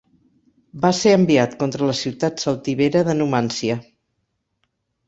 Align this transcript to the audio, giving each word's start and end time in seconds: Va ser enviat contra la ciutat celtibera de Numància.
Va 0.85 0.89
ser 0.99 1.13
enviat 1.17 1.53
contra 1.65 1.91
la 1.91 1.95
ciutat 2.01 2.45
celtibera 2.47 3.07
de 3.11 3.19
Numància. 3.21 3.79